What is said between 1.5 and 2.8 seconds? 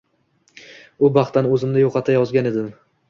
o‘zimni yo‘qotayozgan edim